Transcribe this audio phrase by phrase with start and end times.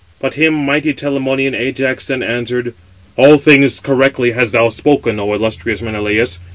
[0.19, 2.73] But him mighty Telamonian Ajax then answered:
[3.17, 6.39] "All things correctly hast thou spoken, O illustrious Menelaus.